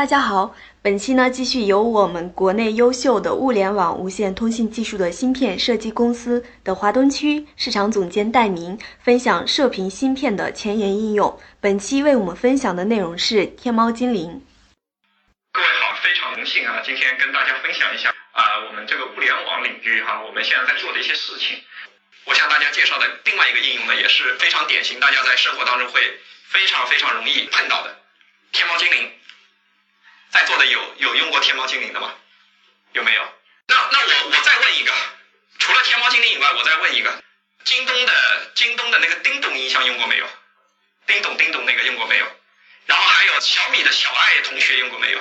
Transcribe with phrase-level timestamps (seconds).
[0.00, 11.38] 大家好，本期呢继续由我们国内优秀的物联网无线通信技术的芯片设计公司的华东区市场总监戴明分享射频芯片的前沿应用。
[11.60, 14.42] 本期为我们分享的内容是天猫精灵。
[15.52, 21.60] 各位好，非常荣幸啊，今天跟大家分享一下啊，我们这个物联网领域哈，我们现在在做的一些事情。
[22.24, 26.00] 我向大家介绍的另外一个应用呢，也是非常典型，大家在生活当中会
[26.48, 27.94] 非常非常容易碰到的
[28.50, 29.10] 天猫精灵。
[30.30, 32.14] 在座的有有用过天猫精灵的吗？
[32.92, 33.22] 有没有？
[33.66, 34.92] 那那我我再问一个，
[35.58, 37.22] 除了天猫精灵以外，我再问一个，
[37.64, 40.28] 京东的京东的那个叮咚音箱用过没有？
[41.06, 42.26] 叮咚叮咚那个用过没有？
[42.86, 45.20] 然后还有小米的小爱同学用过没有？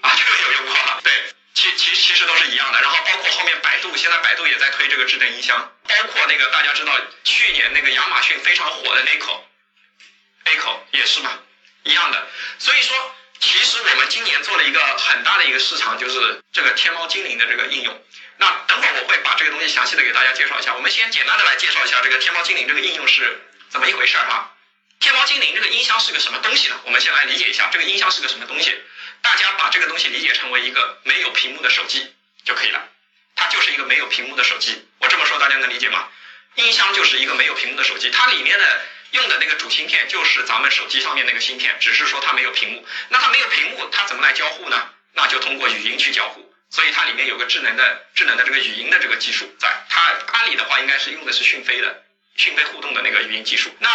[0.00, 1.00] 啊，这个有用过哈。
[1.04, 1.12] 对，
[1.52, 2.80] 其其其实都是一样的。
[2.80, 11.38] 然后包括后面百度，现在百度也在推这个智能音箱，包括那个大家知道去年那个亚马逊非常火的 Echo，Echo 也是嘛，
[11.84, 12.26] 一样的。
[12.58, 13.14] 所以说。
[13.40, 18.04] 其实我们今年做了一个很大的一个市场，就是这个天猫精灵的这个应用。
[18.36, 20.74] 那等会儿我会把这个东西详细的给大家介绍一下。
[20.74, 24.52] 我们先简单的来介绍一下这个天猫精灵这个应用是怎么一回事儿哈。
[24.98, 26.78] 天猫精灵这个音箱是个什么东西呢？
[26.84, 28.78] 我们先来理解一下这个音箱是个什么东西。
[29.22, 32.88] 大家把这个东西理解成为一个没有屏幕的手机就可以了。
[33.36, 34.86] 它就是一个没有屏幕的手机。
[34.98, 36.08] 我这么说大家能理解吗？
[36.56, 38.80] 音箱就是一个没有屏幕的手机，它里面的。
[39.12, 42.86] 用的那个主芯片就是咱们手机上面那个芯片，只是说它没有屏幕。
[43.08, 44.88] 那它没有屏幕，它怎么来交互呢？
[45.14, 46.54] 那就通过语音去交互。
[46.70, 49.68] 所以它里面有个智能的、智能的这个语音的这个技术在。
[49.88, 52.04] 它阿里的话应该是用的是讯飞的
[52.36, 53.74] 讯飞互动的那个语音技术。
[53.80, 53.90] 那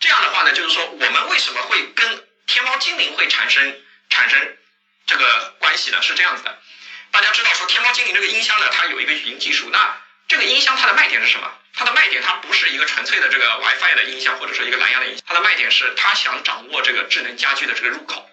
[0.00, 4.38] 这样的话呢，就是说我们为什么会跟天猫精灵会产生产生
[5.06, 6.02] 这个关系呢？
[6.02, 6.58] 是这样子的，
[7.10, 9.70] 大家知道说天猫精灵这个音箱呢，它有一个语音技术。
[9.72, 9.96] 那
[10.28, 11.50] 这个音箱它的卖点是什么？
[11.74, 18.28] 它的卖点，它不是一个纯粹的这个 WiFi 的音箱，或者说一个蓝牙的音箱，它的卖点是它想掌握这个智能家居的这个入口，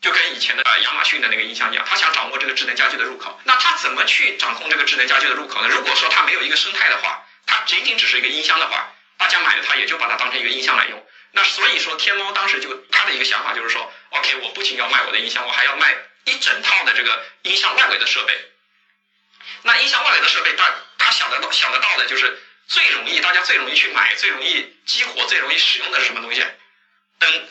[0.00, 3.38] 就跟以前的亚马逊的那个音箱一样，它想掌握这个智能家居的入口。
[3.44, 5.68] 那它怎么去掌控这个智能家居的入口呢？
[5.68, 11.06] 如果说它没有一个生态的话，它仅仅只是一个音箱的话，大家买了它也就把它当成一个音箱来用。
[11.32, 18.34] 那所以说天猫当时就他的一个想法就是说，OK，我不仅要卖我的音箱，我还要卖一整套的这个音箱外围的设备。
[19.62, 22.42] 那音箱外围的设备，他他想得到想得到的就是。
[22.70, 26.40] 最容易，大家最容易去买，最容易激活，最容易使用的是什么东西？
[27.18, 27.48] 灯，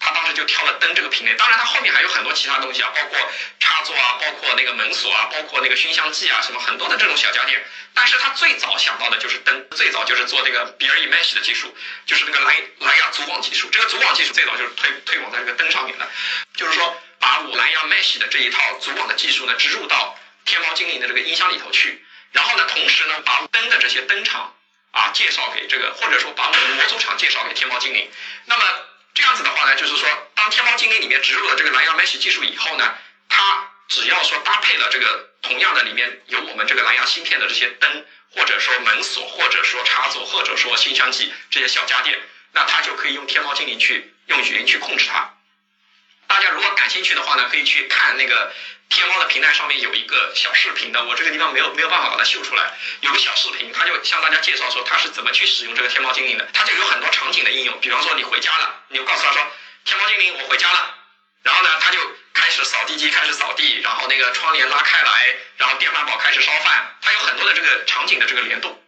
[0.00, 1.34] 他当时就挑了灯这个品类。
[1.36, 3.16] 当然，它后面还有很多其他东西啊，包括
[3.60, 7.64] 插座啊，包括那个门锁啊，包括那个熏香剂啊，什么很多的这种小家电。
[7.94, 11.72] 但是他最早想到的就是灯，最早就是做这个 BLE Mesh 的技术，
[12.04, 13.70] 就是那个蓝蓝牙组网技术。
[13.70, 16.10] 这个组网技术最早就是推推广在这个灯上面的，
[16.56, 22.04] 就是说把我蓝牙 Mesh 的这一套组网的技术呢植入到天猫精灵的这个音箱里头去，
[22.36, 24.52] 然后呢，同时呢把灯的这些灯厂。
[24.92, 28.10] 啊，介绍给这个，或者说把我们的模组厂介绍给天猫精灵。
[28.46, 28.64] 那么
[29.12, 32.94] 这样子的话呢，就是说，当天猫精灵里面植入了这个蓝牙 Mesh 技术以后呢，
[33.28, 42.18] 它只要说搭配了这个同样的里面有我们这个蓝牙芯片的这些灯，或者说门锁，或者说插座，或者说新香机这些小家电，
[42.52, 45.35] 那它就可以用天猫精灵去用语音去控制它。
[46.36, 48.52] 大家如果感兴趣的话呢，可以去看那个。
[48.88, 52.72] 天猫的平台上面有一个小视频的，我这个地方没有没有办法把它秀出来。
[53.00, 56.48] 有个小视频，他就向大家介绍说他是怎么去使用这个天猫精灵的。
[56.52, 59.44] 他就有很多场景的应用，比方说你回家了，你就告诉他说
[59.84, 60.94] 天猫精灵我回家了，
[61.42, 61.98] 然后呢他就
[62.32, 68.80] 开始扫地机开始扫地，然后那个窗帘拉开来，然后电饭煲开始烧饭，它有很多的这个场景的这个联动。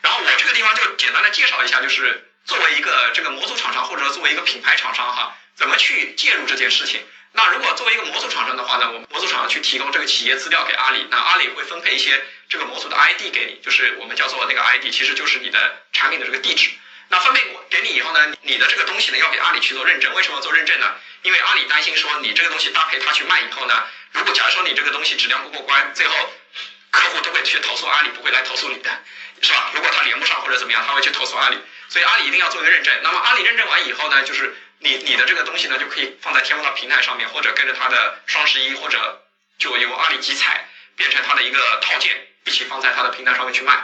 [0.00, 7.00] 然后我这个地方就简单的介绍一下，就是作为一个这个模组厂商或者作为一个品牌厂商哈，怎么去介入这件事情。
[7.32, 16.70] 那如果作为一个模组厂商的话呢，我们模组厂商去提供这个企业资料给阿里，那阿里会分配一些这个模组的 ID 给你，就是我们叫做那个 ID，其实就是你的产品的这个地址。
[17.08, 20.14] 那分配给你以后呢，你的这个东西呢要给阿里去做认证。
[20.14, 20.94] 为什么做认证呢？
[21.22, 23.82] 因为阿里担心说你这个东西搭配他去卖以后呢，
[24.12, 26.14] 如果假如说你这个东西质量不过关，最后
[26.94, 28.90] 客户都会去投诉阿里，不会来投诉你的，
[29.42, 29.70] 是吧？
[29.74, 31.58] 如果他连不上或者怎么样，他会去投诉阿里。
[31.88, 32.94] 所以阿里一定要做一个认证。
[33.02, 34.56] 那么阿里认证完以后呢，就是。
[34.80, 39.22] 你你的这个东西呢，就可以放在天猫的平台上面，或者跟着它的双十一，或者
[39.56, 43.82] 就由阿里集采变成它的一个套件，一起放在它的平台上面去卖。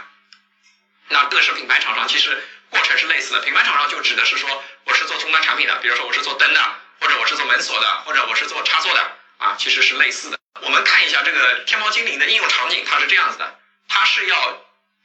[1.08, 6.60] 那各式品牌厂商其实过程是类似的，品牌厂商就指的是说我是做终端产品的，比如说我是做灯的，
[7.00, 9.00] 或者我是做门锁的，或者我是做插座的
[9.38, 10.39] 啊，其实是类似的。
[10.58, 13.58] 我们看一下这个天猫精灵的应用场景，它是这样子的，
[13.88, 14.62] 它是要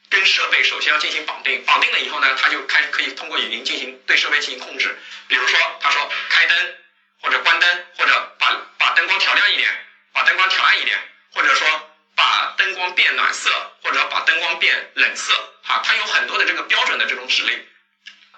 [0.10, 4.98] 跟设备首先要进行绑定，绑定了以后呢，它就开始可以通过语音进行对设备进行控制。
[5.28, 6.76] 比如说，他说开灯
[7.22, 9.70] 或者关灯，或者把把灯光调亮一点，
[10.14, 10.98] 把灯光调暗一点，
[11.34, 13.50] 或者说把灯光变暖色，
[13.84, 15.34] 或者把灯光变冷色，
[15.64, 17.66] 哈，它有很多的这个标准的这种指令。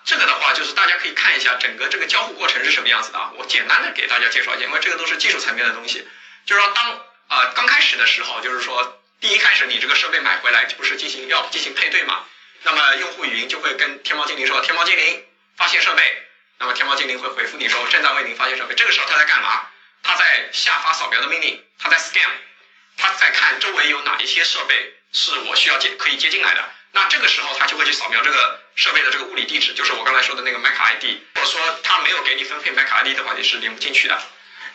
[0.05, 3.31] 这个的话，就是大家可以看一下整个这个交互过程是什么样子的啊。
[3.35, 6.07] 我简单的给大家介绍一下，因为这个都是技术层面的东西。
[6.47, 12.23] 就是说，当啊刚开始的时候，就是说第一开始你这个设备买回来不是进行要进行配对嘛？
[12.63, 15.25] 那么用户语音就会跟天猫精灵说：“天猫精灵，
[15.57, 16.23] 发现设备。”
[16.57, 19.67] 那么天猫精灵会回复你说：“正在为您发现设备。”这个时候他在干嘛？
[20.01, 22.29] 他在下发扫描的命令，他在 scan，
[22.95, 26.63] 他在看周围有哪一些设备是我需要接可以接进来的。
[26.91, 31.03] 那这个时候他就会去扫描这个设备的这个物理地址，就是我刚才说的那个 MAC ID。
[31.35, 34.17] 如果说他没有给你分配 MAC ID 的话，你是连不进去的。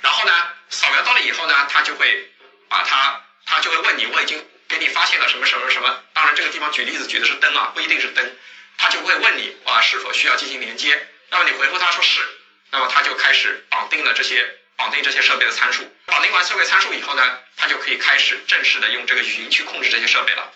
[0.03, 0.33] 然后呢，
[0.69, 2.31] 扫描到了以后呢，他就会
[2.69, 6.03] 把它，他就会问你，我已经给你发现了什么什么什么。
[6.13, 8.37] 当然这个地方举例子举的是灯啊，不一定是灯。
[8.77, 11.09] 他就会问你啊，是否需要进行连接？
[11.31, 12.21] 那么你回复他说是，
[12.71, 15.89] 那么他就开始绑定了这些绑定这些设备的参数。
[16.07, 20.53] 绑定完设备参数以后呢，他就可以开始正式的用这个语音去控制这些设备了。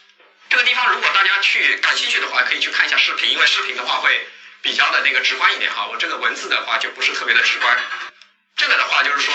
[0.49, 4.26] 这个地方如果大家去感兴趣的话，可以去看一下视频，因为视频的话会
[4.62, 5.87] 比较的那个直观一点哈。
[5.87, 7.78] 我这个文字的话就不是特别的直观。
[8.56, 9.34] 这个的话就是说，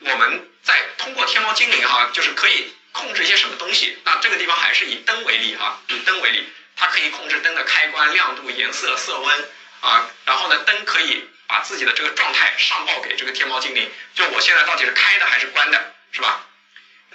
[0.00, 3.96] 我们在通过天猫精灵哈，就是可以控制一些什么东西。
[4.04, 9.48] 那这个地方还是以灯为例哈，以灯为例，它可以控制灯的开关、亮度、颜色、色温
[9.80, 10.10] 啊。
[10.24, 16.46] 然后呢，灯可以把自己的这个状态上报给这个天猫精灵，就我现在到底是开的还是关的，是吧？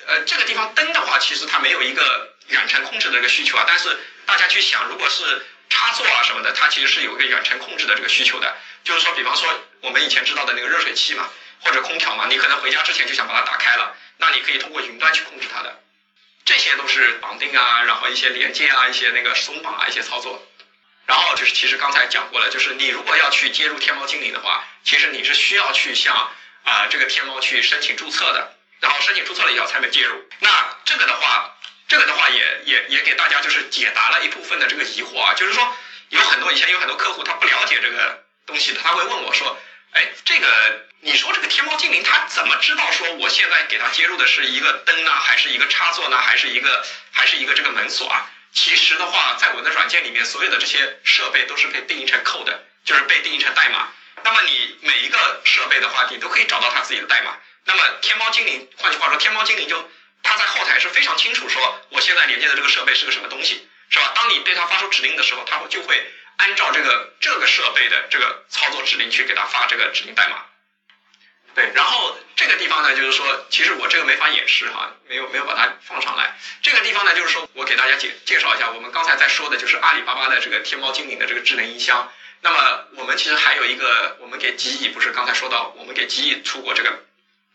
[0.07, 2.29] 呃，这个地方灯的话，其实它没有一个。
[2.47, 5.45] 远程控制的这个需求啊，但是大家去想，如果是
[5.81, 8.56] 插座啊什么的，它其实是有一个远程控制的这个需求的。
[8.83, 9.51] 就是说，比方说
[9.81, 11.28] 我们以前知道的那个热水器嘛，
[11.62, 15.80] 或者空调嘛，你可能回家之前就想把它打开了，那你可以通过云端去控制它的。
[16.45, 20.48] 这些都是绑定啊，然后一些连接啊，一些那个松绑啊，一些操作。
[21.07, 26.16] 然后就是其实刚才讲过了，就是你如果要去接入天猫精灵的话，其实你是需要去向
[26.63, 30.24] 啊这个天猫去申请注册的，然后申请注册了以后才能接入。
[30.42, 31.56] 那这个的话。
[31.91, 35.75] 这个的话也也也给大家就是解答了一部分的这个疑惑啊，就是说
[36.07, 39.59] 有很多以前有很多客户他不了解这个东西的，他会问我说，
[39.91, 40.47] 哎，这个
[41.01, 48.31] 你说这个天猫精灵它怎么知道说我现在给它接入的是一个灯呢，还是一个插座呢，还是一个还是一个这个门锁啊？
[48.53, 52.55] 其实的话，在我的软件里面，所有的这些设备都是被定义成 code，
[52.85, 53.89] 就是被定义成代码。
[54.23, 57.35] 那么你每一个设备的话，你都可以找到它自己的代码。
[57.65, 59.91] 那么天猫精灵，换句话说，天猫精灵就。
[60.23, 64.12] 它在后台是非常清楚说，我现在连接的这个设备是个什么东西，是吧？
[64.15, 70.45] 当你对它发出指令的时候，它会就会按照这个这个设备的这个操作指令去给它发这个指令代码。
[71.53, 76.38] 对，然后这个地方呢，就是说，其实我这个没法演示哈，没有没有把它放上来。
[76.62, 82.09] 这个地方呢，就是说我给大家介介绍一下，我们刚才在说的就是阿里巴巴的这个天猫精灵的这个智能音箱。
[82.41, 87.03] 那么我们其实还有一个，我们给极翼不是刚才说到，我们给极翼出过这个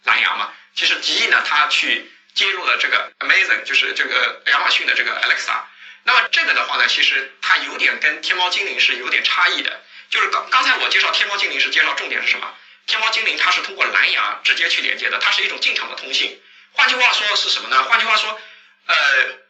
[0.05, 0.53] 蓝牙嘛？
[0.75, 2.11] 其实极翼呢，它去。
[2.37, 5.59] 接入了这个 Amazon，就是这个亚马逊的这个 Alexa。
[6.05, 9.81] 那么这个的话呢，其实它有点跟天猫精灵是有点差异的。
[10.11, 12.55] 就是刚刚才我介绍天猫精灵是介绍重点是什么？
[12.87, 16.41] 天猫精灵它是通过蓝牙直接去连接的，它是一种进场的通信。
[16.73, 17.83] 换句话说是什么呢？
[17.85, 18.39] 换句话说，
[18.87, 18.97] 呃，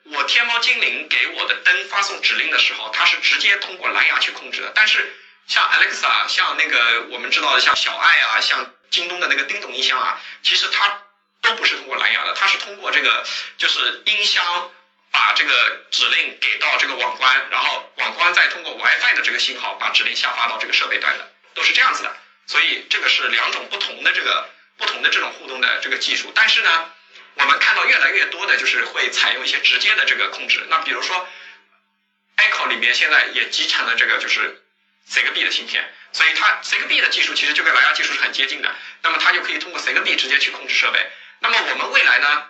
[0.04, 4.70] 我天猫精灵给我的灯发送指令的时候，它是直接通过蓝牙去控制的。
[4.74, 5.12] 但是
[5.48, 11.02] 像 Alexa，像那个我们知道的像小爱啊，像京东的那个叮咚音箱啊，其实它。
[11.46, 13.24] 都不是通过蓝牙的，它是通过这个
[13.56, 14.70] 就是音箱
[15.12, 22.16] 把这个指令给到这个网关，然后网关再通过 WiFi 的这个信号把指令下发到这个设备端的，都是这样子的。
[22.46, 26.30] 所以这个是两种不同的这个不同的这种互动的这个技术。
[26.34, 26.90] 但是呢，
[27.34, 30.66] 我们看到越来越多的就是会采用一些直接的这个控制。
[30.68, 31.28] 那比如说
[32.36, 34.62] ，Echo 里面现在也集成了这个就是
[35.10, 38.74] Zigbee 的芯片，所以它 Zigbee 的技术其实就跟蓝牙技术是很接近的。
[39.02, 41.10] 那么它就可以通过 Zigbee 直接去控制设备。
[41.40, 42.45] 那么我们未来呢？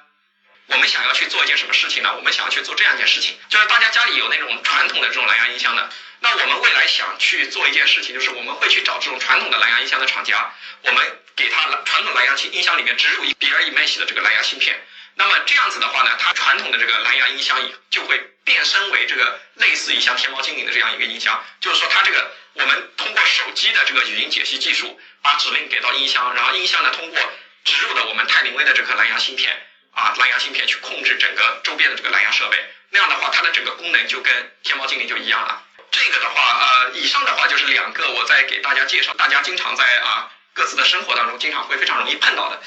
[0.69, 2.12] 我们想要去做一件什么事情呢？
[2.16, 5.88] 我们想要去做这样一件事情，就是大家家里有那种传统的这种蓝牙音箱的，
[6.19, 10.52] 那我们未来想去做一件事情，就是我们会去找这种传统的蓝牙音箱的厂家，
[10.83, 14.76] 我们给他传统蓝牙音音箱里面植入一 b r e Mesh 的这个蓝牙芯片。
[15.14, 17.57] 那么这样子的话呢，它传统的这个蓝牙音箱
[17.88, 27.21] 就会变身为这个类似于像天猫精灵的这样一个音箱，就是说它这个我们通过手机的这个语音解析技术，把指令给到音箱，然后音箱呢通过。
[27.66, 29.52] 植入的我们泰林威的这颗蓝牙芯片
[29.90, 32.56] 啊，蓝牙芯片去控制整个周边的这个蓝牙设备，
[32.90, 34.32] 那样的话，它的整个功能就跟
[34.62, 35.61] 天猫精灵就一样了。
[35.90, 42.61] 这个的话，呃，以上的话就是两个我在给大家介绍，大家经常在啊各自的生活当中经常会非常容易碰到的。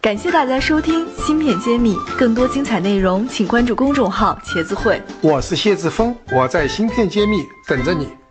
[0.00, 5.00] 感谢大家收听《芯片揭秘》，更多精彩内容请关注公众号“茄子会”。
[5.22, 8.21] 我是谢志峰，我在芯片揭秘等着你。